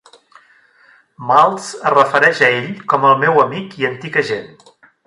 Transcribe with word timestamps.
Maltz 1.31 1.67
es 1.91 1.95
refereix 1.97 2.43
a 2.43 2.51
ell 2.57 2.73
com 2.95 3.07
el 3.13 3.17
meu 3.27 3.43
amic 3.47 3.79
i 3.85 3.89
antic 3.93 4.21
agent. 4.27 4.53